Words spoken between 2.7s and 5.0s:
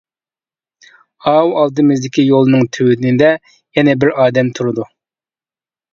تۆۋىنىدە يەنە بىر ئادەم تۇرىدۇ.